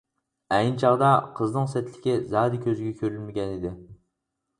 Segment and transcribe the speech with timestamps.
[0.55, 3.75] ئەينى چاغدا قىزنىڭ سەتلىكى زادى كۆزىگە كۆرۈنمىگەنىدى.